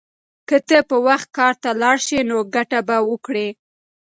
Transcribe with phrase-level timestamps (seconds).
[0.47, 3.47] که ته په وخت کار ته لاړ شې نو ګټه به وکړې.